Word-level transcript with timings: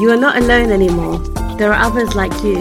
You 0.00 0.10
are 0.10 0.16
not 0.16 0.38
alone 0.38 0.72
anymore. 0.72 1.18
There 1.58 1.74
are 1.74 1.84
others 1.84 2.14
like 2.14 2.32
you. 2.42 2.56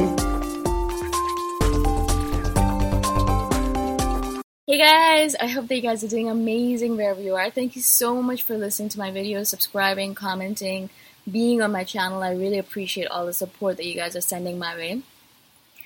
Hey 4.68 4.78
guys, 4.78 5.36
I 5.36 5.48
hope 5.48 5.70
that 5.70 5.76
you 5.78 5.82
guys 5.82 6.04
are 6.04 6.10
doing 6.10 6.30
amazing 6.30 6.98
wherever 6.98 7.22
you 7.22 7.36
are. 7.36 7.50
Thank 7.50 7.78
you 7.78 7.82
so 7.82 8.22
much 8.22 8.44
for 8.44 8.58
listening 8.58 8.90
to 8.90 9.00
my 9.00 9.10
videos, 9.10 9.48
subscribing, 9.48 10.16
commenting, 10.16 10.90
being 11.32 11.62
on 11.62 11.72
my 11.72 11.86
channel. 11.86 12.24
I 12.24 12.34
really 12.34 12.58
appreciate 12.58 13.08
all 13.08 13.26
the 13.26 13.32
support 13.32 13.78
that 13.78 13.86
you 13.86 13.96
guys 13.96 14.18
are 14.18 14.22
sending 14.22 14.60
my 14.60 14.76
way. 14.76 15.02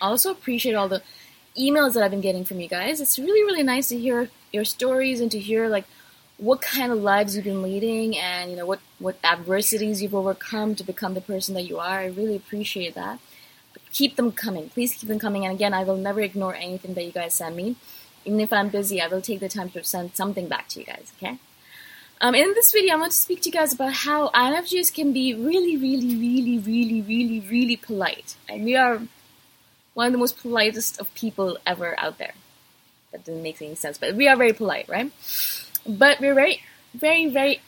I 0.01 0.07
also 0.07 0.31
appreciate 0.31 0.74
all 0.74 0.89
the 0.89 1.04
emails 1.56 1.94
that 1.94 2.01
I've 2.01 2.10
been 2.10 2.22
getting 2.22 2.45
from 2.45 2.62
you 2.62 2.68
guys. 2.68 3.00
It's 3.00 3.19
really, 3.19 3.44
really 3.44 3.62
nice 3.62 3.89
to 3.89 4.00
hear 4.00 4.31
your 4.51 4.66
stories 4.66 5.22
and 5.22 5.30
to 5.30 5.38
hear 5.38 5.68
like 5.68 5.86
what 6.44 6.62
kind 6.62 6.92
of 6.92 6.98
lives 6.98 7.36
you've 7.36 7.45
been 7.45 7.63
leading 7.63 8.18
and 8.18 8.51
you 8.51 8.57
know 8.57 8.66
what 8.66 8.81
what 9.00 9.16
adversities 9.24 10.01
you've 10.01 10.13
overcome 10.13 10.75
to 10.75 10.84
become 10.84 11.13
the 11.13 11.22
person 11.22 11.56
that 11.56 11.62
you 11.62 11.80
are. 11.80 12.00
I 12.00 12.07
really 12.07 12.36
appreciate 12.36 12.95
that. 12.95 13.19
But 13.72 13.81
keep 13.94 14.18
them 14.18 14.34
coming. 14.34 14.69
Please 14.69 14.94
keep 14.94 15.07
them 15.07 15.19
coming. 15.19 15.45
And 15.45 15.56
again, 15.56 15.74
I 15.74 15.84
will 15.86 15.95
never 15.95 16.19
ignore 16.19 16.54
anything 16.54 16.95
that 16.95 17.06
you 17.06 17.13
guys 17.13 17.34
send 17.34 17.56
me. 17.56 17.78
Even 18.25 18.42
if 18.42 18.51
I'm 18.51 18.68
busy, 18.69 19.01
I 19.01 19.07
will 19.07 19.22
take 19.22 19.40
the 19.40 19.48
time 19.48 19.69
to 19.69 19.84
send 19.86 20.16
something 20.16 20.50
back 20.50 20.68
to 20.69 20.80
you 20.80 20.86
guys, 20.86 21.12
okay? 21.18 21.40
Um, 22.22 22.36
in 22.36 22.54
this 22.54 22.72
video, 22.72 22.94
I 22.94 22.98
want 22.98 23.12
to 23.13 23.18
speak 23.18 23.42
to 23.42 23.50
you 23.50 23.54
guys 23.54 23.74
about 23.74 23.94
how 23.94 24.30
INFJs 24.30 24.94
can 24.94 25.12
be 25.12 25.34
really, 25.34 25.75
really, 25.75 26.16
really, 26.16 26.57
really, 26.60 27.01
really, 27.01 27.40
really 27.40 27.75
polite. 27.78 28.36
And 28.48 28.63
we 28.63 28.75
are 28.75 29.01
one 29.94 30.07
of 30.07 30.12
the 30.12 30.19
most 30.19 30.38
politest 30.38 31.00
of 31.00 31.13
people 31.16 31.57
ever 31.66 32.00
out 32.00 32.18
there. 32.18 32.34
That 33.12 33.25
doesn't 33.25 33.44
make 33.44 33.62
any 33.62 33.75
sense. 33.75 33.98
But 33.98 34.16
we 34.16 34.28
are 34.28 34.36
very 34.36 34.54
polite, 34.54 34.88
right? 34.88 35.12
But 35.85 36.19
we're 36.19 36.35
very, 36.35 36.63
very, 36.94 37.27
very 37.27 37.62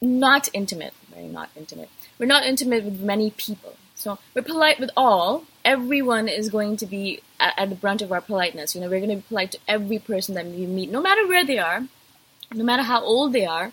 not 0.00 0.48
intimate. 0.52 0.94
Very 1.12 1.26
not 1.26 1.50
intimate. 1.56 1.90
We're 2.18 2.26
not 2.26 2.44
intimate 2.44 2.84
with 2.84 3.00
many 3.00 3.30
people. 3.30 3.76
So 3.94 4.18
we're 4.34 4.42
polite 4.42 4.78
with 4.78 4.90
all. 4.96 5.44
Everyone 5.64 6.28
is 6.28 6.50
going 6.50 6.76
to 6.78 6.86
be 6.86 7.20
at, 7.40 7.54
at 7.58 7.68
the 7.68 7.74
brunt 7.74 8.00
of 8.00 8.12
our 8.12 8.20
politeness. 8.20 8.74
You 8.74 8.80
know, 8.80 8.88
we're 8.88 9.00
going 9.00 9.10
to 9.10 9.16
be 9.16 9.22
polite 9.22 9.52
to 9.52 9.58
every 9.66 9.98
person 9.98 10.34
that 10.36 10.46
we 10.46 10.66
meet, 10.66 10.90
no 10.90 11.02
matter 11.02 11.26
where 11.26 11.44
they 11.44 11.58
are, 11.58 11.82
no 12.54 12.64
matter 12.64 12.84
how 12.84 13.02
old 13.02 13.32
they 13.32 13.44
are, 13.44 13.72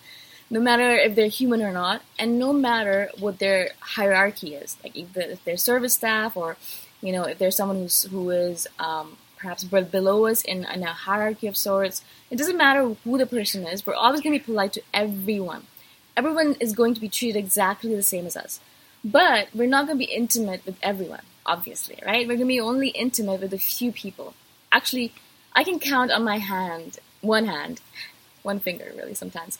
no 0.49 0.59
matter 0.59 0.95
if 0.95 1.15
they're 1.15 1.27
human 1.27 1.61
or 1.61 1.71
not, 1.71 2.01
and 2.19 2.39
no 2.39 2.53
matter 2.53 3.09
what 3.19 3.39
their 3.39 3.71
hierarchy 3.79 4.55
is, 4.55 4.77
like 4.83 4.95
if, 4.95 5.43
they're 5.43 5.57
service 5.57 5.93
staff 5.93 6.35
or, 6.35 6.57
you 7.01 7.11
know, 7.11 7.23
if 7.23 7.37
there's 7.37 7.55
someone 7.55 7.77
who's 7.77 8.03
who 8.03 8.29
is 8.31 8.67
um, 8.79 9.17
perhaps 9.45 9.63
below 9.63 10.25
us 10.25 10.43
in, 10.43 10.65
in 10.65 10.81
a 10.81 10.87
hierarchy 10.87 11.45
of 11.45 11.55
sorts. 11.55 12.03
It 12.31 12.37
doesn't 12.37 12.57
matter 12.57 12.95
who 13.03 13.17
the 13.19 13.27
person 13.27 13.67
is. 13.67 13.85
We're 13.85 13.93
always 13.93 14.21
going 14.21 14.33
to 14.33 14.39
be 14.39 14.45
polite 14.45 14.73
to 14.73 14.81
everyone. 14.91 15.67
Everyone 16.17 16.55
is 16.59 16.73
going 16.73 16.95
to 16.95 17.01
be 17.01 17.09
treated 17.09 17.37
exactly 17.37 17.95
the 17.95 18.01
same 18.01 18.25
as 18.25 18.35
us. 18.35 18.59
But 19.03 19.49
we're 19.53 19.67
not 19.67 19.85
going 19.85 19.99
to 19.99 20.05
be 20.05 20.11
intimate 20.11 20.65
with 20.65 20.77
everyone, 20.81 21.21
obviously, 21.45 21.99
right? 22.03 22.27
We're 22.27 22.37
going 22.37 22.47
to 22.47 22.57
be 22.57 22.59
only 22.59 22.87
intimate 22.89 23.41
with 23.41 23.53
a 23.53 23.59
few 23.59 23.91
people. 23.91 24.33
Actually, 24.71 25.13
I 25.53 25.63
can 25.63 25.77
count 25.77 26.11
on 26.11 26.23
my 26.23 26.39
hand, 26.39 26.97
one 27.21 27.45
hand, 27.45 27.81
one 28.41 28.59
finger, 28.59 28.91
really, 28.97 29.13
sometimes. 29.13 29.59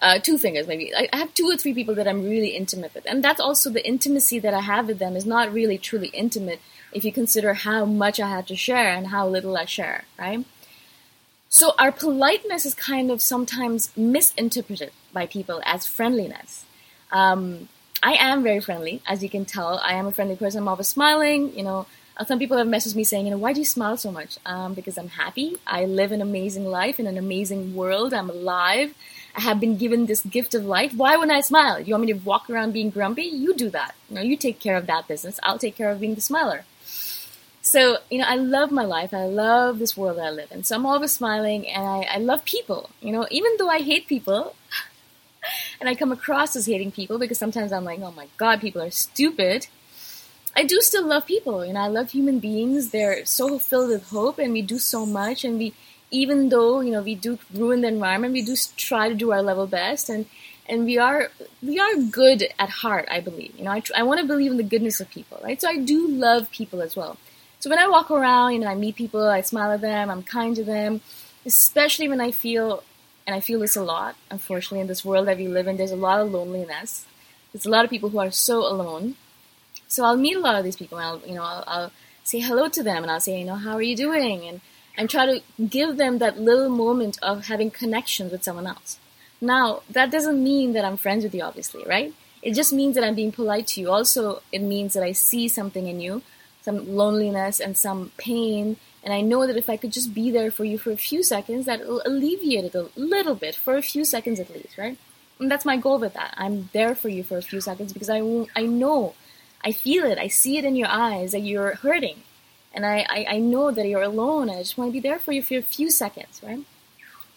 Uh, 0.00 0.18
two 0.18 0.38
fingers, 0.38 0.66
maybe. 0.66 0.94
I 0.94 1.14
have 1.14 1.34
two 1.34 1.50
or 1.50 1.58
three 1.58 1.74
people 1.74 1.94
that 1.96 2.08
I'm 2.08 2.22
really 2.24 2.56
intimate 2.56 2.94
with. 2.94 3.04
And 3.06 3.22
that's 3.22 3.40
also 3.40 3.68
the 3.68 3.86
intimacy 3.86 4.38
that 4.38 4.54
I 4.54 4.60
have 4.60 4.86
with 4.86 4.98
them 4.98 5.14
is 5.14 5.26
not 5.26 5.52
really 5.52 5.76
truly 5.76 6.08
intimate 6.08 6.60
if 6.92 7.04
you 7.04 7.12
consider 7.12 7.54
how 7.54 7.84
much 7.84 8.20
I 8.20 8.28
have 8.28 8.46
to 8.46 8.56
share 8.56 8.88
and 8.88 9.08
how 9.08 9.28
little 9.28 9.56
I 9.56 9.64
share, 9.64 10.04
right? 10.18 10.44
So 11.48 11.74
our 11.78 11.92
politeness 11.92 12.66
is 12.66 12.74
kind 12.74 13.10
of 13.10 13.22
sometimes 13.22 13.96
misinterpreted 13.96 14.92
by 15.12 15.26
people 15.26 15.62
as 15.64 15.86
friendliness. 15.86 16.64
Um, 17.12 17.68
I 18.02 18.14
am 18.14 18.42
very 18.42 18.60
friendly, 18.60 19.00
as 19.06 19.22
you 19.22 19.30
can 19.30 19.44
tell. 19.44 19.78
I 19.78 19.94
am 19.94 20.06
a 20.06 20.12
friendly 20.12 20.36
person. 20.36 20.60
I'm 20.60 20.68
always 20.68 20.88
smiling. 20.88 21.56
You 21.56 21.64
know, 21.64 21.86
uh, 22.16 22.24
some 22.24 22.38
people 22.38 22.56
have 22.56 22.66
messaged 22.66 22.94
me 22.94 23.04
saying, 23.04 23.26
you 23.26 23.30
know, 23.30 23.38
why 23.38 23.52
do 23.52 23.60
you 23.60 23.64
smile 23.64 23.96
so 23.96 24.10
much? 24.10 24.38
Um, 24.44 24.74
because 24.74 24.98
I'm 24.98 25.08
happy. 25.08 25.56
I 25.66 25.84
live 25.84 26.12
an 26.12 26.20
amazing 26.20 26.66
life 26.66 26.98
in 26.98 27.06
an 27.06 27.18
amazing 27.18 27.74
world. 27.74 28.12
I'm 28.12 28.30
alive. 28.30 28.94
I 29.34 29.40
have 29.42 29.60
been 29.60 29.76
given 29.76 30.06
this 30.06 30.22
gift 30.22 30.54
of 30.54 30.64
life. 30.64 30.94
Why 30.94 31.16
wouldn't 31.16 31.36
I 31.36 31.42
smile? 31.42 31.80
You 31.80 31.94
want 31.94 32.06
me 32.06 32.12
to 32.12 32.18
walk 32.18 32.48
around 32.48 32.72
being 32.72 32.90
grumpy? 32.90 33.24
You 33.24 33.54
do 33.54 33.68
that. 33.70 33.94
You 34.08 34.16
know, 34.16 34.22
you 34.22 34.36
take 34.36 34.60
care 34.60 34.76
of 34.76 34.86
that 34.86 35.08
business. 35.08 35.38
I'll 35.42 35.58
take 35.58 35.76
care 35.76 35.90
of 35.90 36.00
being 36.00 36.14
the 36.14 36.20
smiler. 36.20 36.64
So, 37.66 37.98
you 38.12 38.18
know, 38.18 38.26
I 38.28 38.36
love 38.36 38.70
my 38.70 38.84
life. 38.84 39.12
I 39.12 39.24
love 39.24 39.80
this 39.80 39.96
world 39.96 40.18
that 40.18 40.26
I 40.26 40.30
live 40.30 40.52
in. 40.52 40.62
So 40.62 40.76
I'm 40.76 40.86
always 40.86 41.10
smiling 41.10 41.68
and 41.68 41.84
I, 41.84 42.02
I 42.14 42.18
love 42.18 42.44
people. 42.44 42.90
You 43.00 43.10
know, 43.10 43.26
even 43.28 43.56
though 43.58 43.68
I 43.68 43.80
hate 43.80 44.06
people 44.06 44.54
and 45.80 45.88
I 45.88 45.96
come 45.96 46.12
across 46.12 46.54
as 46.54 46.66
hating 46.66 46.92
people 46.92 47.18
because 47.18 47.38
sometimes 47.38 47.72
I'm 47.72 47.82
like, 47.82 47.98
oh 47.98 48.12
my 48.12 48.28
God, 48.36 48.60
people 48.60 48.80
are 48.82 48.92
stupid. 48.92 49.66
I 50.54 50.62
do 50.62 50.80
still 50.80 51.04
love 51.04 51.26
people. 51.26 51.66
You 51.66 51.72
know, 51.72 51.80
I 51.80 51.88
love 51.88 52.12
human 52.12 52.38
beings. 52.38 52.90
They're 52.90 53.26
so 53.26 53.58
filled 53.58 53.88
with 53.90 54.10
hope 54.10 54.38
and 54.38 54.52
we 54.52 54.62
do 54.62 54.78
so 54.78 55.04
much. 55.04 55.44
And 55.44 55.58
we, 55.58 55.74
even 56.12 56.50
though, 56.50 56.78
you 56.78 56.92
know, 56.92 57.02
we 57.02 57.16
do 57.16 57.36
ruin 57.52 57.80
the 57.80 57.88
environment, 57.88 58.32
we 58.32 58.42
do 58.42 58.54
try 58.76 59.08
to 59.08 59.14
do 59.16 59.32
our 59.32 59.42
level 59.42 59.66
best. 59.66 60.08
And, 60.08 60.26
and 60.68 60.84
we 60.84 60.98
are 60.98 61.30
we 61.62 61.78
are 61.78 61.94
good 62.10 62.48
at 62.58 62.68
heart 62.68 63.06
i 63.08 63.20
believe 63.20 63.54
you 63.56 63.62
know 63.62 63.70
i, 63.70 63.80
I 63.94 64.02
want 64.02 64.18
to 64.18 64.26
believe 64.26 64.50
in 64.50 64.56
the 64.56 64.64
goodness 64.64 64.98
of 64.98 65.08
people 65.08 65.38
right 65.44 65.60
so 65.60 65.68
i 65.68 65.78
do 65.78 66.08
love 66.08 66.50
people 66.50 66.82
as 66.82 66.96
well 66.96 67.18
so 67.60 67.70
when 67.70 67.78
I 67.78 67.88
walk 67.88 68.10
around, 68.10 68.52
you 68.52 68.58
know, 68.60 68.68
I 68.68 68.74
meet 68.74 68.96
people, 68.96 69.26
I 69.26 69.40
smile 69.40 69.72
at 69.72 69.80
them, 69.80 70.10
I'm 70.10 70.22
kind 70.22 70.54
to 70.56 70.64
them, 70.64 71.00
especially 71.44 72.08
when 72.08 72.20
I 72.20 72.30
feel, 72.30 72.82
and 73.26 73.34
I 73.34 73.40
feel 73.40 73.60
this 73.60 73.76
a 73.76 73.82
lot, 73.82 74.16
unfortunately, 74.30 74.80
in 74.80 74.86
this 74.86 75.04
world 75.04 75.26
that 75.28 75.38
we 75.38 75.48
live 75.48 75.66
in, 75.66 75.76
there's 75.76 75.90
a 75.90 75.96
lot 75.96 76.20
of 76.20 76.30
loneliness. 76.30 77.04
There's 77.52 77.66
a 77.66 77.70
lot 77.70 77.84
of 77.84 77.90
people 77.90 78.10
who 78.10 78.18
are 78.18 78.30
so 78.30 78.58
alone. 78.58 79.16
So 79.88 80.04
I'll 80.04 80.16
meet 80.16 80.36
a 80.36 80.40
lot 80.40 80.56
of 80.56 80.64
these 80.64 80.76
people, 80.76 80.98
and 80.98 81.06
I'll, 81.06 81.28
you 81.28 81.34
know, 81.34 81.42
I'll, 81.42 81.64
I'll 81.66 81.92
say 82.24 82.40
hello 82.40 82.68
to 82.68 82.82
them, 82.82 83.02
and 83.02 83.10
I'll 83.10 83.20
say, 83.20 83.38
you 83.38 83.46
know, 83.46 83.54
how 83.54 83.74
are 83.74 83.82
you 83.82 83.96
doing? 83.96 84.46
And 84.46 84.60
and 84.96 85.10
try 85.10 85.26
to 85.26 85.42
give 85.68 85.96
them 85.96 86.18
that 86.18 86.40
little 86.40 86.70
moment 86.70 87.18
of 87.22 87.46
having 87.46 87.70
connections 87.70 88.32
with 88.32 88.42
someone 88.42 88.66
else. 88.66 88.98
Now, 89.40 89.82
that 89.90 90.10
doesn't 90.10 90.42
mean 90.42 90.72
that 90.72 90.84
I'm 90.84 90.96
friends 90.96 91.22
with 91.22 91.34
you, 91.34 91.42
obviously, 91.42 91.84
right? 91.84 92.14
It 92.42 92.54
just 92.54 92.72
means 92.72 92.94
that 92.94 93.04
I'm 93.04 93.14
being 93.14 93.32
polite 93.32 93.66
to 93.68 93.80
you. 93.80 93.90
Also, 93.90 94.42
it 94.52 94.62
means 94.62 94.94
that 94.94 95.02
I 95.02 95.12
see 95.12 95.48
something 95.48 95.86
in 95.86 96.00
you 96.00 96.22
some 96.66 96.96
loneliness 96.96 97.60
and 97.60 97.78
some 97.78 98.10
pain. 98.16 98.76
And 99.04 99.14
I 99.14 99.20
know 99.20 99.46
that 99.46 99.56
if 99.56 99.70
I 99.70 99.76
could 99.76 99.92
just 99.92 100.12
be 100.12 100.32
there 100.32 100.50
for 100.50 100.64
you 100.64 100.78
for 100.78 100.90
a 100.90 100.96
few 100.96 101.22
seconds, 101.22 101.64
that 101.66 101.86
will 101.86 102.02
alleviate 102.04 102.64
it 102.64 102.74
a 102.74 102.88
little 102.96 103.36
bit, 103.36 103.54
for 103.54 103.76
a 103.76 103.82
few 103.82 104.04
seconds 104.04 104.40
at 104.40 104.50
least, 104.50 104.76
right? 104.76 104.98
And 105.38 105.48
that's 105.48 105.64
my 105.64 105.76
goal 105.76 105.98
with 106.00 106.14
that. 106.14 106.34
I'm 106.36 106.68
there 106.72 106.96
for 106.96 107.08
you 107.08 107.22
for 107.22 107.38
a 107.38 107.48
few 107.50 107.60
seconds 107.60 107.92
because 107.92 108.10
I, 108.10 108.18
I 108.56 108.64
know, 108.66 109.14
I 109.64 109.70
feel 109.70 110.04
it, 110.06 110.18
I 110.18 110.26
see 110.26 110.58
it 110.58 110.64
in 110.64 110.74
your 110.74 110.88
eyes 110.88 111.30
that 111.32 111.46
you're 111.50 111.76
hurting. 111.76 112.18
And 112.74 112.84
I, 112.84 113.06
I, 113.08 113.26
I 113.36 113.38
know 113.38 113.70
that 113.70 113.86
you're 113.86 114.02
alone 114.02 114.50
I 114.50 114.58
just 114.58 114.76
want 114.76 114.88
to 114.88 114.92
be 114.92 115.08
there 115.08 115.20
for 115.20 115.30
you 115.32 115.42
for 115.42 115.56
a 115.56 115.62
few 115.62 115.88
seconds, 115.88 116.40
right? 116.42 116.64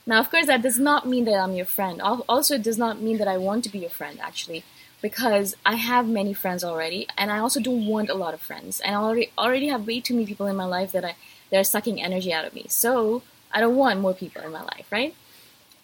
Now, 0.08 0.20
of 0.20 0.32
course, 0.32 0.48
that 0.48 0.64
does 0.64 0.80
not 0.80 1.08
mean 1.08 1.26
that 1.26 1.40
I'm 1.40 1.54
your 1.54 1.68
friend. 1.78 2.02
Also, 2.02 2.56
it 2.56 2.64
does 2.64 2.80
not 2.80 3.00
mean 3.00 3.20
that 3.20 3.28
I 3.28 3.38
want 3.38 3.64
to 3.66 3.70
be 3.70 3.80
your 3.86 3.92
friend, 3.92 4.18
actually 4.20 4.64
because 5.02 5.56
I 5.66 5.76
have 5.76 6.08
many 6.08 6.34
friends 6.34 6.64
already, 6.64 7.08
and 7.18 7.32
I 7.32 7.40
also 7.40 7.60
don't 7.60 7.86
want 7.86 8.10
a 8.10 8.14
lot 8.14 8.34
of 8.34 8.42
friends. 8.42 8.80
And 8.80 8.96
I 8.96 9.00
already 9.00 9.32
already 9.38 9.68
have 9.68 9.88
way 9.88 10.02
too 10.02 10.14
many 10.14 10.26
people 10.26 10.48
in 10.48 10.56
my 10.56 10.66
life 10.66 10.92
that 10.92 11.06
I 11.06 11.16
that 11.50 11.60
are 11.60 11.64
sucking 11.64 12.02
energy 12.02 12.34
out 12.34 12.46
of 12.46 12.54
me. 12.54 12.66
So 12.70 13.22
I 13.52 13.60
don't 13.60 13.76
want 13.76 14.00
more 14.00 14.14
people 14.14 14.44
in 14.44 14.52
my 14.52 14.62
life, 14.62 14.88
right? 14.92 15.16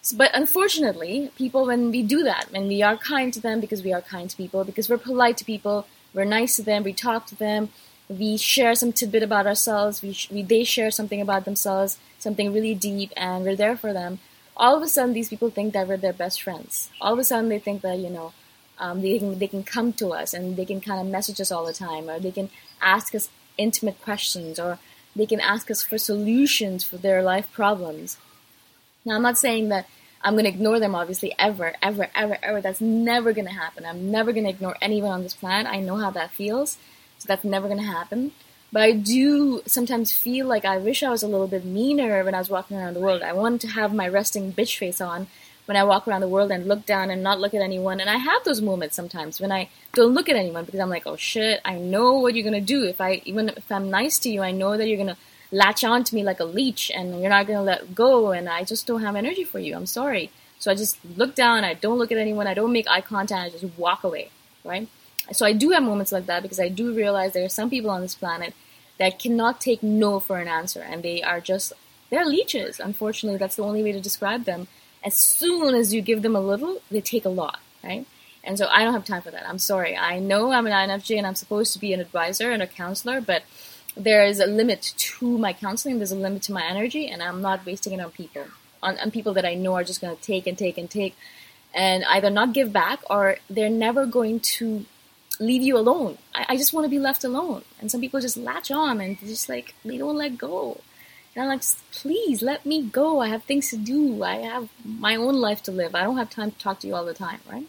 So, 0.02 0.16
but 0.16 0.30
unfortunately, 0.34 1.30
people 1.36 1.66
when 1.66 1.90
we 1.90 2.02
do 2.02 2.22
that, 2.22 2.46
when 2.50 2.68
we 2.68 2.82
are 2.82 2.96
kind 2.96 3.32
to 3.34 3.40
them 3.40 3.60
because 3.60 3.82
we 3.82 3.92
are 3.92 4.02
kind 4.02 4.30
to 4.30 4.36
people, 4.36 4.64
because 4.64 4.88
we're 4.88 4.98
polite 4.98 5.36
to 5.38 5.44
people, 5.44 5.86
we're 6.14 6.24
nice 6.24 6.56
to 6.56 6.62
them, 6.62 6.84
we 6.84 6.92
talk 6.92 7.26
to 7.26 7.34
them, 7.34 7.70
we 8.08 8.36
share 8.36 8.74
some 8.74 8.92
tidbit 8.92 9.22
about 9.22 9.46
ourselves, 9.46 10.02
we, 10.02 10.16
we 10.30 10.42
they 10.42 10.62
share 10.64 10.90
something 10.90 11.20
about 11.20 11.44
themselves, 11.44 11.98
something 12.18 12.52
really 12.52 12.74
deep, 12.74 13.12
and 13.16 13.44
we're 13.44 13.56
there 13.56 13.76
for 13.76 13.92
them. 13.92 14.20
All 14.56 14.76
of 14.76 14.82
a 14.82 14.88
sudden, 14.88 15.12
these 15.12 15.28
people 15.28 15.50
think 15.50 15.74
that 15.74 15.86
we're 15.86 15.98
their 15.98 16.12
best 16.12 16.40
friends. 16.42 16.88
All 17.00 17.12
of 17.12 17.18
a 17.18 17.24
sudden, 17.24 17.48
they 17.48 17.58
think 17.58 17.82
that 17.82 17.98
you 17.98 18.08
know 18.08 18.32
um, 18.78 19.02
they 19.02 19.18
can 19.18 19.38
they 19.38 19.48
can 19.48 19.62
come 19.62 19.92
to 19.94 20.10
us 20.10 20.34
and 20.34 20.56
they 20.56 20.64
can 20.64 20.80
kind 20.80 21.00
of 21.00 21.06
message 21.06 21.40
us 21.40 21.50
all 21.50 21.64
the 21.64 21.72
time, 21.72 22.08
or 22.08 22.18
they 22.18 22.30
can 22.30 22.50
ask 22.80 23.14
us 23.14 23.28
intimate 23.56 24.00
questions, 24.02 24.58
or 24.58 24.78
they 25.14 25.26
can 25.26 25.40
ask 25.40 25.70
us 25.70 25.82
for 25.82 25.98
solutions 25.98 26.84
for 26.84 26.96
their 26.96 27.22
life 27.22 27.50
problems. 27.52 28.18
Now, 29.04 29.14
I'm 29.16 29.22
not 29.22 29.38
saying 29.38 29.68
that 29.70 29.88
I'm 30.22 30.34
going 30.34 30.44
to 30.44 30.50
ignore 30.50 30.80
them, 30.80 30.94
obviously, 30.94 31.34
ever, 31.38 31.74
ever, 31.80 32.08
ever, 32.14 32.38
ever. 32.42 32.60
That's 32.60 32.80
never 32.80 33.32
going 33.32 33.46
to 33.46 33.52
happen. 33.52 33.86
I'm 33.86 34.10
never 34.10 34.32
going 34.32 34.44
to 34.44 34.50
ignore 34.50 34.76
anyone 34.82 35.12
on 35.12 35.22
this 35.22 35.34
planet. 35.34 35.72
I 35.72 35.80
know 35.80 35.96
how 35.96 36.10
that 36.10 36.32
feels, 36.32 36.78
so 37.18 37.26
that's 37.28 37.44
never 37.44 37.68
going 37.68 37.80
to 37.80 37.84
happen. 37.84 38.32
But 38.72 38.82
I 38.82 38.92
do 38.92 39.62
sometimes 39.66 40.12
feel 40.12 40.46
like 40.46 40.64
I 40.64 40.76
wish 40.78 41.02
I 41.02 41.10
was 41.10 41.22
a 41.22 41.28
little 41.28 41.46
bit 41.46 41.64
meaner 41.64 42.24
when 42.24 42.34
I 42.34 42.38
was 42.38 42.50
walking 42.50 42.76
around 42.76 42.94
the 42.94 43.00
world. 43.00 43.22
I 43.22 43.32
wanted 43.32 43.60
to 43.62 43.68
have 43.68 43.94
my 43.94 44.08
resting 44.08 44.52
bitch 44.52 44.76
face 44.76 45.00
on 45.00 45.28
when 45.66 45.76
I 45.76 45.84
walk 45.84 46.08
around 46.08 46.22
the 46.22 46.28
world 46.28 46.50
and 46.50 46.66
look 46.66 46.86
down 46.86 47.10
and 47.10 47.22
not 47.22 47.40
look 47.40 47.52
at 47.52 47.60
anyone. 47.60 48.00
And 48.00 48.08
I 48.08 48.16
have 48.16 48.44
those 48.44 48.62
moments 48.62 48.96
sometimes 48.96 49.40
when 49.40 49.52
I 49.52 49.68
don't 49.92 50.14
look 50.14 50.28
at 50.28 50.36
anyone 50.36 50.64
because 50.64 50.80
I'm 50.80 50.88
like, 50.88 51.06
oh 51.06 51.16
shit, 51.16 51.60
I 51.64 51.78
know 51.78 52.18
what 52.18 52.34
you're 52.34 52.44
gonna 52.44 52.60
do. 52.60 52.84
If 52.84 53.00
I 53.00 53.22
even 53.24 53.50
if 53.50 53.70
I'm 53.70 53.90
nice 53.90 54.18
to 54.20 54.30
you, 54.30 54.42
I 54.42 54.52
know 54.52 54.76
that 54.76 54.88
you're 54.88 54.96
gonna 54.96 55.18
latch 55.52 55.84
on 55.84 56.04
to 56.04 56.14
me 56.14 56.22
like 56.22 56.40
a 56.40 56.44
leech 56.44 56.90
and 56.94 57.20
you're 57.20 57.30
not 57.30 57.46
gonna 57.46 57.62
let 57.62 57.94
go. 57.94 58.32
And 58.32 58.48
I 58.48 58.64
just 58.64 58.86
don't 58.86 59.02
have 59.02 59.16
energy 59.16 59.44
for 59.44 59.58
you. 59.58 59.74
I'm 59.74 59.86
sorry. 59.86 60.30
So 60.58 60.70
I 60.70 60.74
just 60.74 60.98
look 61.16 61.34
down. 61.34 61.64
I 61.64 61.74
don't 61.74 61.98
look 61.98 62.10
at 62.10 62.18
anyone. 62.18 62.46
I 62.46 62.54
don't 62.54 62.72
make 62.72 62.88
eye 62.88 63.02
contact. 63.02 63.54
I 63.54 63.58
just 63.58 63.78
walk 63.78 64.04
away. 64.04 64.30
Right. 64.64 64.88
So 65.32 65.44
I 65.44 65.52
do 65.52 65.70
have 65.70 65.82
moments 65.82 66.12
like 66.12 66.26
that 66.26 66.42
because 66.42 66.60
I 66.60 66.68
do 66.68 66.94
realize 66.94 67.32
there 67.32 67.44
are 67.44 67.48
some 67.48 67.70
people 67.70 67.90
on 67.90 68.00
this 68.00 68.14
planet 68.14 68.54
that 68.98 69.18
cannot 69.18 69.60
take 69.60 69.82
no 69.82 70.20
for 70.20 70.38
an 70.38 70.48
answer, 70.48 70.80
and 70.80 71.02
they 71.02 71.22
are 71.22 71.40
just 71.40 71.72
they're 72.10 72.24
leeches. 72.24 72.80
Unfortunately, 72.80 73.38
that's 73.38 73.56
the 73.56 73.64
only 73.64 73.82
way 73.82 73.92
to 73.92 74.00
describe 74.00 74.44
them 74.44 74.68
as 75.06 75.14
soon 75.14 75.76
as 75.76 75.94
you 75.94 76.02
give 76.02 76.22
them 76.22 76.34
a 76.34 76.40
little, 76.40 76.82
they 76.90 77.00
take 77.00 77.24
a 77.24 77.30
lot, 77.30 77.60
right? 77.82 78.04
And 78.42 78.58
so 78.58 78.66
I 78.66 78.82
don't 78.82 78.92
have 78.92 79.04
time 79.04 79.22
for 79.22 79.30
that. 79.30 79.48
I'm 79.48 79.58
sorry. 79.60 79.96
I 79.96 80.18
know 80.18 80.52
I'm 80.52 80.66
an 80.66 80.72
INFJ 80.72 81.16
and 81.16 81.26
I'm 81.26 81.36
supposed 81.36 81.72
to 81.74 81.78
be 81.78 81.92
an 81.92 82.00
advisor 82.00 82.50
and 82.50 82.62
a 82.62 82.66
counselor, 82.66 83.20
but 83.20 83.44
there 83.96 84.24
is 84.24 84.40
a 84.40 84.46
limit 84.46 84.94
to 84.96 85.38
my 85.38 85.52
counseling. 85.52 85.98
There's 85.98 86.12
a 86.12 86.16
limit 86.16 86.42
to 86.42 86.52
my 86.52 86.64
energy, 86.64 87.08
and 87.08 87.22
I'm 87.22 87.40
not 87.40 87.64
wasting 87.64 87.92
it 87.92 88.00
on 88.00 88.10
people, 88.10 88.46
on, 88.82 88.98
on 88.98 89.10
people 89.12 89.32
that 89.34 89.44
I 89.44 89.54
know 89.54 89.74
are 89.74 89.84
just 89.84 90.00
going 90.00 90.14
to 90.14 90.22
take 90.22 90.46
and 90.46 90.58
take 90.58 90.76
and 90.76 90.90
take, 90.90 91.14
and 91.72 92.04
either 92.04 92.28
not 92.28 92.52
give 92.52 92.72
back 92.72 93.00
or 93.08 93.36
they're 93.48 93.70
never 93.70 94.06
going 94.06 94.40
to 94.40 94.84
leave 95.38 95.62
you 95.62 95.78
alone. 95.78 96.18
I, 96.34 96.46
I 96.50 96.56
just 96.56 96.72
want 96.72 96.84
to 96.84 96.90
be 96.90 96.98
left 96.98 97.22
alone. 97.24 97.62
And 97.80 97.90
some 97.90 98.00
people 98.00 98.20
just 98.20 98.36
latch 98.36 98.70
on 98.70 99.00
and 99.00 99.18
just 99.20 99.48
like 99.48 99.74
they 99.84 99.98
don't 99.98 100.16
let 100.16 100.36
go. 100.36 100.80
And 101.36 101.44
I'm 101.44 101.50
like, 101.50 101.62
please 101.92 102.40
let 102.40 102.64
me 102.64 102.82
go. 102.82 103.20
I 103.20 103.28
have 103.28 103.44
things 103.44 103.68
to 103.70 103.76
do. 103.76 104.22
I 104.22 104.36
have 104.36 104.70
my 104.84 105.16
own 105.16 105.34
life 105.34 105.62
to 105.64 105.70
live. 105.70 105.94
I 105.94 106.02
don't 106.02 106.16
have 106.16 106.30
time 106.30 106.50
to 106.50 106.58
talk 106.58 106.80
to 106.80 106.86
you 106.86 106.94
all 106.94 107.04
the 107.04 107.12
time, 107.12 107.40
right? 107.50 107.66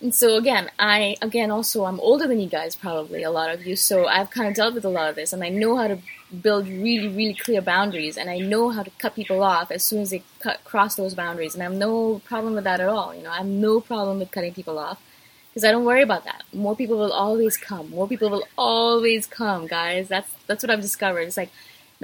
And 0.00 0.14
so 0.14 0.36
again, 0.36 0.70
I 0.78 1.16
again 1.22 1.50
also 1.50 1.84
I'm 1.84 2.00
older 2.00 2.26
than 2.26 2.40
you 2.40 2.48
guys 2.48 2.74
probably 2.74 3.22
a 3.22 3.30
lot 3.30 3.50
of 3.50 3.66
you, 3.66 3.76
so 3.76 4.06
I've 4.06 4.30
kind 4.30 4.48
of 4.48 4.54
dealt 4.54 4.74
with 4.74 4.84
a 4.84 4.88
lot 4.90 5.08
of 5.08 5.14
this, 5.14 5.32
and 5.32 5.42
I 5.42 5.48
know 5.48 5.76
how 5.76 5.86
to 5.86 5.98
build 6.42 6.66
really 6.68 7.08
really 7.08 7.32
clear 7.32 7.62
boundaries, 7.62 8.18
and 8.18 8.28
I 8.28 8.38
know 8.38 8.70
how 8.70 8.82
to 8.82 8.90
cut 8.98 9.14
people 9.14 9.42
off 9.42 9.70
as 9.70 9.82
soon 9.82 10.02
as 10.02 10.10
they 10.10 10.22
cut, 10.40 10.62
cross 10.64 10.96
those 10.96 11.14
boundaries, 11.14 11.54
and 11.54 11.62
I 11.62 11.66
have 11.66 11.74
no 11.74 12.20
problem 12.26 12.54
with 12.54 12.64
that 12.64 12.80
at 12.80 12.88
all. 12.88 13.14
You 13.14 13.22
know, 13.22 13.30
I 13.30 13.38
have 13.38 13.46
no 13.46 13.80
problem 13.80 14.18
with 14.18 14.30
cutting 14.30 14.52
people 14.52 14.78
off 14.78 15.00
because 15.48 15.64
I 15.64 15.70
don't 15.70 15.84
worry 15.84 16.02
about 16.02 16.24
that. 16.24 16.42
More 16.52 16.76
people 16.76 16.98
will 16.98 17.12
always 17.12 17.56
come. 17.56 17.88
More 17.88 18.08
people 18.08 18.28
will 18.28 18.46
always 18.58 19.26
come, 19.26 19.66
guys. 19.68 20.08
That's 20.08 20.30
that's 20.46 20.62
what 20.62 20.70
I've 20.70 20.82
discovered. 20.82 21.20
It's 21.20 21.36
like 21.36 21.50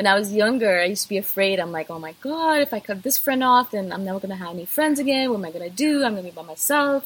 when 0.00 0.06
I 0.06 0.18
was 0.18 0.32
younger, 0.32 0.80
I 0.80 0.86
used 0.86 1.02
to 1.02 1.08
be 1.10 1.18
afraid. 1.18 1.60
I'm 1.60 1.72
like, 1.72 1.90
oh 1.90 1.98
my 1.98 2.14
god, 2.22 2.62
if 2.62 2.72
I 2.72 2.80
cut 2.80 3.02
this 3.02 3.18
friend 3.18 3.44
off, 3.44 3.70
then 3.70 3.92
I'm 3.92 4.04
never 4.04 4.18
gonna 4.18 4.36
have 4.36 4.54
any 4.54 4.64
friends 4.64 4.98
again. 4.98 5.28
What 5.28 5.36
am 5.40 5.44
I 5.44 5.50
gonna 5.50 5.68
do? 5.68 6.02
I'm 6.04 6.14
gonna 6.14 6.22
be 6.22 6.30
by 6.30 6.42
myself 6.42 7.04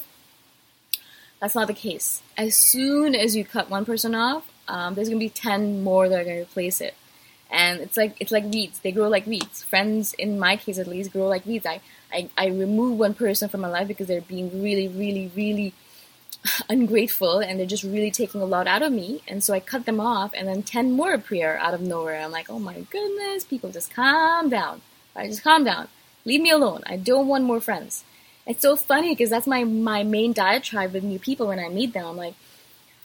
that's 1.39 1.55
not 1.55 1.67
the 1.67 1.73
case. 1.73 2.21
As 2.37 2.55
soon 2.55 3.15
as 3.15 3.35
you 3.35 3.45
cut 3.45 3.69
one 3.69 3.85
person 3.85 4.15
off, 4.15 4.49
um, 4.67 4.95
there's 4.95 5.09
gonna 5.09 5.19
be 5.19 5.29
ten 5.29 5.83
more 5.83 6.09
that 6.09 6.21
are 6.21 6.23
gonna 6.23 6.41
replace 6.41 6.81
it, 6.81 6.95
and 7.51 7.81
it's 7.81 7.97
like 7.97 8.15
it's 8.19 8.31
like 8.31 8.45
weeds. 8.45 8.79
They 8.79 8.91
grow 8.91 9.09
like 9.09 9.27
weeds. 9.27 9.63
Friends, 9.63 10.13
in 10.13 10.39
my 10.39 10.57
case 10.57 10.79
at 10.79 10.87
least, 10.87 11.11
grow 11.11 11.27
like 11.27 11.45
weeds. 11.45 11.65
I 11.65 11.81
I, 12.11 12.29
I 12.37 12.47
remove 12.47 12.97
one 12.97 13.13
person 13.13 13.49
from 13.49 13.61
my 13.61 13.67
life 13.67 13.87
because 13.87 14.07
they're 14.07 14.21
being 14.21 14.63
really, 14.63 14.87
really, 14.87 15.31
really 15.35 15.73
ungrateful 16.69 17.39
and 17.39 17.59
they're 17.59 17.65
just 17.65 17.83
really 17.83 18.11
taking 18.11 18.41
a 18.41 18.45
lot 18.45 18.67
out 18.67 18.81
of 18.81 18.91
me. 18.91 19.21
And 19.27 19.43
so 19.43 19.53
I 19.53 19.59
cut 19.59 19.85
them 19.85 19.99
off, 19.99 20.31
and 20.33 20.47
then 20.47 20.63
10 20.63 20.91
more 20.91 21.13
appear 21.13 21.57
out 21.57 21.73
of 21.73 21.81
nowhere. 21.81 22.21
I'm 22.21 22.31
like, 22.31 22.49
oh 22.49 22.59
my 22.59 22.81
goodness, 22.81 23.43
people 23.43 23.71
just 23.71 23.93
calm 23.93 24.49
down. 24.49 24.81
Right? 25.15 25.29
Just 25.29 25.43
calm 25.43 25.63
down. 25.63 25.87
Leave 26.25 26.41
me 26.41 26.51
alone. 26.51 26.81
I 26.85 26.97
don't 26.97 27.27
want 27.27 27.43
more 27.43 27.61
friends. 27.61 28.03
It's 28.45 28.61
so 28.61 28.75
funny 28.75 29.09
because 29.09 29.29
that's 29.29 29.47
my, 29.47 29.63
my 29.63 30.03
main 30.03 30.33
diatribe 30.33 30.93
with 30.93 31.03
new 31.03 31.19
people 31.19 31.47
when 31.47 31.59
I 31.59 31.69
meet 31.69 31.93
them. 31.93 32.05
I'm 32.05 32.17
like, 32.17 32.35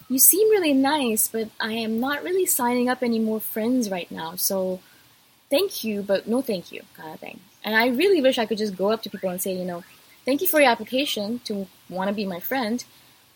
you 0.09 0.19
seem 0.19 0.51
really 0.51 0.75
nice, 0.75 1.29
but 1.29 1.49
I 1.61 1.73
am 1.73 2.01
not 2.01 2.23
really 2.25 2.45
signing 2.45 2.89
up 2.89 3.03
any 3.03 3.19
more 3.19 3.41
friends 3.41 3.91
right 3.91 4.11
now. 4.11 4.35
So 4.37 4.81
thank 5.49 5.85
you, 5.85 6.03
but 6.03 6.27
no 6.27 6.43
thank 6.43 6.73
you 6.73 6.83
kind 6.95 7.15
of 7.15 7.21
thing. 7.21 7.41
And 7.63 7.77
I 7.77 7.89
really 7.89 8.21
wish 8.21 8.39
I 8.39 8.47
could 8.47 8.59
just 8.59 8.77
go 8.77 8.91
up 8.91 9.03
to 9.03 9.11
people 9.11 9.31
and 9.31 9.41
say, 9.41 9.53
you 9.53 9.65
know, 9.65 9.85
thank 10.25 10.41
you 10.41 10.47
for 10.47 10.61
your 10.61 10.71
application 10.71 11.39
to 11.45 11.67
want 11.89 12.09
to 12.09 12.15
be 12.15 12.27
my 12.27 12.41
friend. 12.41 12.85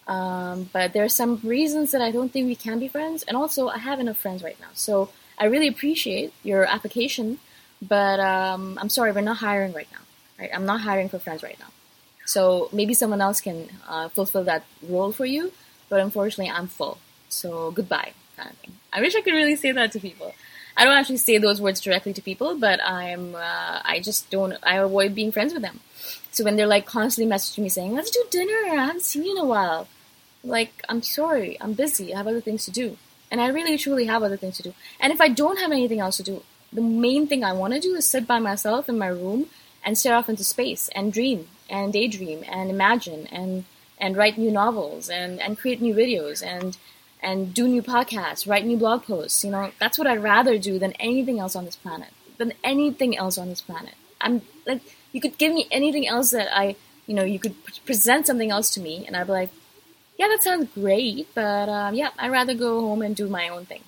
Um, 0.06 0.68
but 0.72 0.92
there 0.92 1.04
are 1.04 1.08
some 1.08 1.40
reasons 1.42 1.92
that 1.92 2.02
I 2.02 2.10
don't 2.10 2.30
think 2.30 2.46
we 2.46 2.56
can 2.56 2.78
be 2.78 2.88
friends. 2.88 3.22
And 3.22 3.36
also, 3.36 3.68
I 3.68 3.78
have 3.78 4.00
enough 4.00 4.18
friends 4.18 4.42
right 4.42 4.58
now. 4.60 4.68
So 4.74 5.10
I 5.38 5.46
really 5.46 5.68
appreciate 5.68 6.32
your 6.42 6.64
application, 6.64 7.38
but 7.80 8.20
um, 8.20 8.78
I'm 8.80 8.88
sorry, 8.88 9.12
we're 9.12 9.22
not 9.22 9.38
hiring 9.38 9.72
right 9.72 9.88
now. 9.90 9.98
Right? 10.38 10.50
I'm 10.52 10.66
not 10.66 10.80
hiring 10.80 11.08
for 11.08 11.18
friends 11.18 11.42
right 11.42 11.58
now. 11.58 11.68
So 12.26 12.68
maybe 12.72 12.94
someone 12.94 13.20
else 13.20 13.40
can 13.40 13.68
uh, 13.88 14.08
fulfill 14.08 14.44
that 14.44 14.64
role 14.88 15.12
for 15.12 15.26
you, 15.26 15.52
but 15.88 16.00
unfortunately, 16.00 16.50
I'm 16.50 16.66
full. 16.66 16.98
So 17.28 17.70
goodbye, 17.70 18.12
kind 18.36 18.50
of 18.50 18.56
thing. 18.58 18.74
I 18.92 19.00
wish 19.00 19.14
I 19.14 19.20
could 19.20 19.34
really 19.34 19.56
say 19.56 19.72
that 19.72 19.92
to 19.92 20.00
people. 20.00 20.34
I 20.76 20.84
don't 20.84 20.94
actually 20.94 21.18
say 21.18 21.38
those 21.38 21.60
words 21.60 21.80
directly 21.80 22.12
to 22.14 22.22
people, 22.22 22.58
but 22.58 22.80
I'm 22.84 23.34
uh, 23.34 23.80
I 23.84 24.00
just 24.02 24.30
don't. 24.30 24.56
I 24.62 24.76
avoid 24.76 25.14
being 25.14 25.30
friends 25.32 25.52
with 25.52 25.62
them. 25.62 25.80
So 26.34 26.42
when 26.42 26.56
they're 26.56 26.66
like 26.66 26.84
constantly 26.84 27.32
messaging 27.32 27.62
me 27.62 27.68
saying, 27.68 27.94
"Let's 27.94 28.10
do 28.10 28.24
dinner," 28.28 28.60
I 28.66 28.74
haven't 28.74 29.02
seen 29.02 29.22
you 29.22 29.36
in 29.36 29.38
a 29.38 29.44
while. 29.44 29.86
Like, 30.42 30.84
I'm 30.88 31.00
sorry, 31.00 31.56
I'm 31.60 31.74
busy. 31.74 32.12
I 32.12 32.18
have 32.18 32.26
other 32.26 32.40
things 32.40 32.64
to 32.64 32.72
do, 32.72 32.98
and 33.30 33.40
I 33.40 33.46
really 33.46 33.78
truly 33.78 34.06
have 34.06 34.24
other 34.24 34.36
things 34.36 34.56
to 34.56 34.64
do. 34.64 34.74
And 34.98 35.12
if 35.12 35.20
I 35.20 35.28
don't 35.28 35.60
have 35.60 35.70
anything 35.70 36.00
else 36.00 36.16
to 36.16 36.24
do, 36.24 36.42
the 36.72 36.82
main 36.82 37.28
thing 37.28 37.44
I 37.44 37.52
want 37.52 37.72
to 37.74 37.78
do 37.78 37.94
is 37.94 38.08
sit 38.08 38.26
by 38.26 38.40
myself 38.40 38.88
in 38.88 38.98
my 38.98 39.06
room 39.06 39.46
and 39.84 39.96
stare 39.96 40.16
off 40.16 40.28
into 40.28 40.42
space 40.42 40.90
and 40.96 41.12
dream 41.12 41.46
and 41.70 41.92
daydream 41.92 42.44
and 42.48 42.68
imagine 42.68 43.28
and 43.28 43.64
and 43.96 44.16
write 44.16 44.36
new 44.36 44.50
novels 44.50 45.08
and 45.08 45.40
and 45.40 45.56
create 45.56 45.80
new 45.80 45.94
videos 45.94 46.44
and 46.44 46.76
and 47.22 47.54
do 47.54 47.68
new 47.68 47.80
podcasts, 47.82 48.48
write 48.48 48.66
new 48.66 48.76
blog 48.76 49.04
posts. 49.04 49.44
You 49.44 49.52
know, 49.52 49.70
that's 49.78 49.98
what 49.98 50.08
I'd 50.08 50.22
rather 50.22 50.58
do 50.58 50.80
than 50.80 50.92
anything 50.94 51.38
else 51.38 51.54
on 51.54 51.64
this 51.64 51.76
planet. 51.76 52.08
Than 52.38 52.54
anything 52.64 53.16
else 53.16 53.38
on 53.38 53.48
this 53.48 53.60
planet. 53.60 53.94
I'm 54.20 54.42
like, 54.66 54.82
you 55.14 55.20
could 55.20 55.38
give 55.38 55.54
me 55.54 55.66
anything 55.70 56.06
else 56.06 56.32
that 56.32 56.48
I, 56.54 56.74
you 57.06 57.14
know, 57.14 57.22
you 57.24 57.38
could 57.38 57.54
present 57.86 58.26
something 58.26 58.50
else 58.50 58.68
to 58.70 58.80
me, 58.80 59.04
and 59.06 59.16
I'd 59.16 59.28
be 59.28 59.32
like, 59.32 59.50
yeah, 60.18 60.28
that 60.28 60.42
sounds 60.42 60.68
great, 60.74 61.28
but 61.34 61.68
um, 61.68 61.94
yeah, 61.94 62.10
I'd 62.18 62.30
rather 62.30 62.54
go 62.54 62.80
home 62.80 63.00
and 63.00 63.14
do 63.14 63.28
my 63.28 63.48
own 63.48 63.64
thing. 63.64 63.82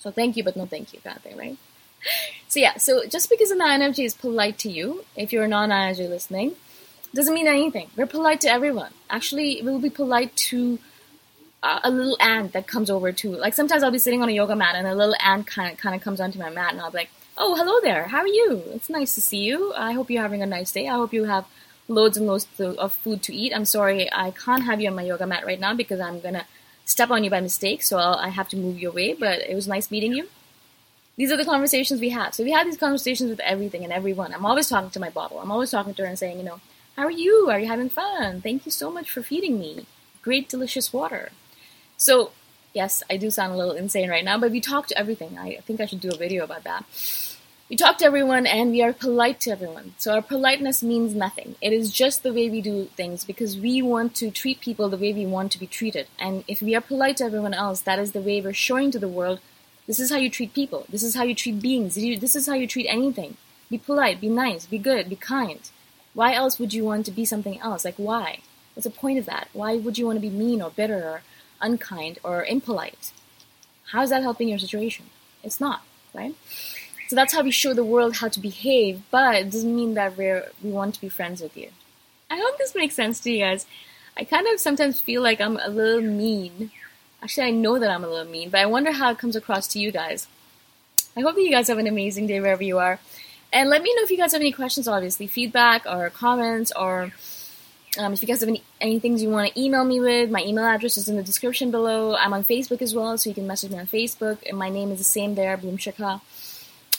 So 0.00 0.10
thank 0.10 0.36
you, 0.36 0.44
but 0.44 0.56
no 0.56 0.66
thank 0.66 0.92
you, 0.92 1.00
kind 1.00 1.16
of 1.16 1.22
thing, 1.22 1.36
right? 1.36 1.56
So 2.48 2.58
yeah, 2.58 2.78
so 2.78 3.06
just 3.06 3.30
because 3.30 3.50
an 3.50 3.60
INFJ 3.60 4.04
is 4.04 4.14
polite 4.14 4.58
to 4.58 4.70
you, 4.70 5.04
if 5.16 5.32
you're 5.32 5.44
a 5.44 5.48
non-INFJ 5.48 6.08
listening, 6.08 6.56
doesn't 7.14 7.34
mean 7.34 7.46
anything. 7.46 7.90
We're 7.96 8.06
polite 8.06 8.40
to 8.42 8.48
everyone. 8.48 8.92
Actually, 9.08 9.60
we'll 9.62 9.80
be 9.80 9.90
polite 9.90 10.34
to 10.36 10.78
uh, 11.62 11.80
a 11.84 11.90
little 11.90 12.16
ant 12.20 12.52
that 12.52 12.66
comes 12.66 12.90
over 12.90 13.12
to. 13.12 13.30
Like 13.30 13.54
sometimes 13.54 13.82
I'll 13.82 13.90
be 13.90 13.98
sitting 13.98 14.22
on 14.22 14.28
a 14.28 14.32
yoga 14.32 14.56
mat 14.56 14.74
and 14.74 14.86
a 14.86 14.94
little 14.94 15.14
ant 15.20 15.46
kind 15.46 15.72
of 15.72 15.78
kind 15.78 15.94
of 15.94 16.02
comes 16.02 16.20
onto 16.20 16.38
my 16.38 16.50
mat 16.50 16.72
and 16.72 16.80
I'll 16.80 16.90
be 16.90 16.98
like, 16.98 17.10
"Oh, 17.42 17.54
hello 17.56 17.80
there. 17.80 18.04
How 18.08 18.18
are 18.18 18.34
you? 18.40 18.62
It's 18.74 18.90
nice 18.90 19.14
to 19.14 19.22
see 19.22 19.38
you. 19.38 19.72
I 19.74 19.92
hope 19.92 20.10
you're 20.10 20.22
having 20.22 20.42
a 20.42 20.46
nice 20.46 20.72
day. 20.72 20.86
I 20.88 20.96
hope 20.96 21.14
you 21.14 21.24
have 21.24 21.46
loads 21.88 22.18
and 22.18 22.26
loads 22.26 22.46
of 22.60 22.92
food 22.92 23.22
to 23.24 23.34
eat. 23.34 23.52
I'm 23.54 23.64
sorry 23.64 24.12
I 24.12 24.30
can't 24.30 24.64
have 24.64 24.80
you 24.80 24.88
on 24.88 24.94
my 24.94 25.02
yoga 25.10 25.26
mat 25.26 25.46
right 25.46 25.58
now 25.58 25.72
because 25.74 26.00
I'm 26.00 26.20
gonna 26.20 26.44
step 26.84 27.10
on 27.10 27.24
you 27.24 27.30
by 27.30 27.40
mistake, 27.40 27.82
so 27.82 27.96
I'll, 27.98 28.16
I 28.16 28.28
have 28.28 28.50
to 28.50 28.56
move 28.56 28.78
you 28.78 28.90
away. 28.90 29.14
But 29.14 29.40
it 29.40 29.54
was 29.54 29.66
nice 29.66 29.90
meeting 29.90 30.12
you." 30.12 30.28
These 31.16 31.32
are 31.32 31.36
the 31.36 31.44
conversations 31.44 32.00
we 32.00 32.10
have. 32.10 32.34
So 32.34 32.44
we 32.44 32.52
have 32.52 32.66
these 32.66 32.78
conversations 32.78 33.28
with 33.30 33.40
everything 33.40 33.84
and 33.84 33.92
everyone. 33.92 34.32
I'm 34.32 34.46
always 34.46 34.68
talking 34.68 34.90
to 34.90 35.00
my 35.00 35.10
bottle. 35.10 35.38
I'm 35.38 35.50
always 35.50 35.70
talking 35.70 35.92
to 35.94 36.02
her 36.02 36.08
and 36.08 36.18
saying, 36.18 36.38
you 36.38 36.44
know, 36.44 36.60
how 36.96 37.04
are 37.04 37.10
you? 37.10 37.50
Are 37.50 37.60
you 37.60 37.66
having 37.66 37.90
fun? 37.90 38.40
Thank 38.40 38.64
you 38.64 38.72
so 38.72 38.90
much 38.90 39.10
for 39.10 39.22
feeding 39.22 39.58
me. 39.58 39.86
Great, 40.22 40.48
delicious 40.48 40.94
water. 40.94 41.30
So, 41.98 42.32
yes, 42.72 43.02
I 43.10 43.18
do 43.18 43.30
sound 43.30 43.52
a 43.52 43.56
little 43.56 43.74
insane 43.74 44.08
right 44.08 44.24
now, 44.24 44.38
but 44.38 44.50
we 44.50 44.62
talk 44.62 44.86
to 44.86 44.98
everything. 44.98 45.36
I 45.38 45.56
think 45.66 45.78
I 45.78 45.86
should 45.86 46.00
do 46.00 46.10
a 46.10 46.16
video 46.16 46.42
about 46.42 46.64
that. 46.64 46.86
We 47.70 47.76
talk 47.76 47.98
to 47.98 48.04
everyone 48.04 48.46
and 48.46 48.72
we 48.72 48.82
are 48.82 48.92
polite 48.92 49.38
to 49.42 49.52
everyone. 49.52 49.94
So, 49.96 50.12
our 50.12 50.22
politeness 50.22 50.82
means 50.82 51.14
nothing. 51.14 51.54
It 51.60 51.72
is 51.72 51.92
just 51.92 52.24
the 52.24 52.32
way 52.32 52.50
we 52.50 52.60
do 52.60 52.86
things 52.96 53.24
because 53.24 53.56
we 53.56 53.80
want 53.80 54.16
to 54.16 54.32
treat 54.32 54.60
people 54.60 54.88
the 54.88 54.96
way 54.96 55.12
we 55.12 55.24
want 55.24 55.52
to 55.52 55.58
be 55.60 55.68
treated. 55.68 56.08
And 56.18 56.42
if 56.48 56.60
we 56.60 56.74
are 56.74 56.80
polite 56.80 57.18
to 57.18 57.24
everyone 57.24 57.54
else, 57.54 57.80
that 57.82 58.00
is 58.00 58.10
the 58.10 58.20
way 58.20 58.40
we're 58.40 58.52
showing 58.52 58.90
to 58.90 58.98
the 58.98 59.06
world 59.06 59.40
this 59.90 59.98
is 59.98 60.10
how 60.10 60.18
you 60.18 60.30
treat 60.30 60.54
people. 60.54 60.86
This 60.88 61.02
is 61.02 61.16
how 61.16 61.24
you 61.24 61.34
treat 61.34 61.60
beings. 61.60 61.96
This 61.96 62.36
is 62.36 62.46
how 62.46 62.54
you 62.54 62.68
treat 62.68 62.86
anything. 62.86 63.36
Be 63.70 63.76
polite, 63.76 64.20
be 64.20 64.28
nice, 64.28 64.64
be 64.66 64.78
good, 64.78 65.08
be 65.08 65.16
kind. 65.16 65.68
Why 66.14 66.32
else 66.32 66.60
would 66.60 66.72
you 66.72 66.84
want 66.84 67.06
to 67.06 67.10
be 67.10 67.24
something 67.24 67.58
else? 67.60 67.84
Like, 67.84 67.96
why? 67.96 68.38
What's 68.74 68.84
the 68.84 68.90
point 68.90 69.18
of 69.18 69.26
that? 69.26 69.48
Why 69.52 69.76
would 69.76 69.98
you 69.98 70.06
want 70.06 70.16
to 70.16 70.20
be 70.20 70.30
mean 70.30 70.62
or 70.62 70.70
bitter 70.70 71.02
or 71.02 71.22
unkind 71.60 72.20
or 72.22 72.44
impolite? 72.44 73.10
How 73.90 74.02
is 74.02 74.10
that 74.10 74.22
helping 74.22 74.48
your 74.48 74.60
situation? 74.60 75.06
It's 75.42 75.60
not, 75.60 75.82
right? 76.14 76.36
So 77.10 77.16
that's 77.16 77.34
how 77.34 77.42
we 77.42 77.50
show 77.50 77.74
the 77.74 77.82
world 77.82 78.18
how 78.18 78.28
to 78.28 78.38
behave, 78.38 79.02
but 79.10 79.34
it 79.34 79.50
doesn't 79.50 79.74
mean 79.74 79.94
that 79.94 80.16
we're, 80.16 80.48
we 80.62 80.70
want 80.70 80.94
to 80.94 81.00
be 81.00 81.08
friends 81.08 81.40
with 81.40 81.56
you. 81.56 81.70
I 82.30 82.36
hope 82.38 82.56
this 82.56 82.76
makes 82.76 82.94
sense 82.94 83.18
to 83.22 83.32
you 83.32 83.40
guys. 83.40 83.66
I 84.16 84.22
kind 84.22 84.46
of 84.46 84.60
sometimes 84.60 85.00
feel 85.00 85.20
like 85.20 85.40
I'm 85.40 85.56
a 85.56 85.68
little 85.68 86.02
mean. 86.02 86.70
Actually, 87.20 87.48
I 87.48 87.50
know 87.50 87.80
that 87.80 87.90
I'm 87.90 88.04
a 88.04 88.08
little 88.08 88.30
mean, 88.30 88.48
but 88.50 88.60
I 88.60 88.66
wonder 88.66 88.92
how 88.92 89.10
it 89.10 89.18
comes 89.18 89.34
across 89.34 89.66
to 89.72 89.80
you 89.80 89.90
guys. 89.90 90.28
I 91.16 91.22
hope 91.22 91.34
that 91.34 91.42
you 91.42 91.50
guys 91.50 91.66
have 91.66 91.78
an 91.78 91.88
amazing 91.88 92.28
day 92.28 92.38
wherever 92.38 92.62
you 92.62 92.78
are. 92.78 93.00
And 93.52 93.68
let 93.68 93.82
me 93.82 93.92
know 93.96 94.04
if 94.04 94.12
you 94.12 94.16
guys 94.16 94.30
have 94.30 94.40
any 94.40 94.52
questions, 94.52 94.86
obviously, 94.86 95.26
feedback 95.26 95.86
or 95.86 96.10
comments, 96.10 96.70
or 96.76 97.10
um, 97.98 98.12
if 98.12 98.22
you 98.22 98.28
guys 98.28 98.38
have 98.38 98.48
any, 98.48 98.62
any 98.80 99.00
things 99.00 99.20
you 99.20 99.30
want 99.30 99.52
to 99.52 99.60
email 99.60 99.82
me 99.82 99.98
with. 99.98 100.30
My 100.30 100.44
email 100.44 100.64
address 100.64 100.96
is 100.96 101.08
in 101.08 101.16
the 101.16 101.24
description 101.24 101.72
below. 101.72 102.14
I'm 102.14 102.32
on 102.32 102.44
Facebook 102.44 102.80
as 102.80 102.94
well, 102.94 103.18
so 103.18 103.28
you 103.28 103.34
can 103.34 103.48
message 103.48 103.72
me 103.72 103.80
on 103.80 103.88
Facebook. 103.88 104.48
And 104.48 104.56
my 104.56 104.68
name 104.68 104.92
is 104.92 104.98
the 104.98 105.04
same 105.04 105.34
there, 105.34 105.56
Boom 105.56 105.76
Shikha. 105.76 106.20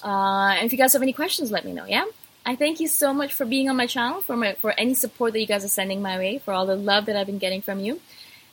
Uh, 0.04 0.56
and 0.58 0.66
if 0.66 0.72
you 0.72 0.78
guys 0.78 0.94
have 0.94 1.02
any 1.02 1.14
questions, 1.14 1.52
let 1.52 1.66
me 1.66 1.74
know, 1.74 1.86
yeah? 1.86 2.06
I 2.46 2.56
thank 2.56 2.80
you 2.80 2.88
so 2.88 3.14
much 3.14 3.34
for 3.34 3.46
being 3.46 3.70
on 3.70 3.76
my 3.76 3.86
channel, 3.86 4.22
for, 4.22 4.36
my, 4.36 4.54
for 4.56 4.72
any 4.78 4.96
support 4.96 5.34
that 5.34 5.40
you 5.40 5.46
guys 5.46 5.64
are 5.64 5.70
sending 5.70 6.02
my 6.02 6.18
way, 6.18 6.40
for 6.40 6.54
all 6.54 6.66
the 6.66 6.76
love 6.76 7.06
that 7.06 7.16
I've 7.16 7.28
been 7.28 7.38
getting 7.38 7.62
from 7.62 7.80
you. 7.80 8.02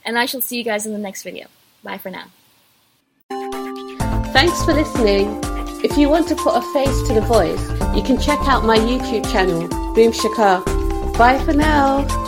And 0.04 0.18
I 0.18 0.26
shall 0.26 0.40
see 0.40 0.58
you 0.58 0.64
guys 0.64 0.84
in 0.86 0.92
the 0.92 0.98
next 0.98 1.22
video. 1.22 1.46
Bye 1.82 1.98
for 1.98 2.10
now. 2.10 2.26
Thanks 4.32 4.62
for 4.64 4.74
listening. 4.74 5.40
If 5.82 5.96
you 5.96 6.08
want 6.08 6.28
to 6.28 6.34
put 6.34 6.54
a 6.54 6.62
face 6.72 7.08
to 7.08 7.14
the 7.14 7.20
voice, 7.22 7.70
you 7.96 8.02
can 8.02 8.20
check 8.20 8.40
out 8.48 8.64
my 8.64 8.76
YouTube 8.78 9.30
channel, 9.30 9.68
Boom 9.94 10.12
Shikha. 10.12 11.16
Bye 11.16 11.38
for 11.44 11.52
now. 11.52 12.27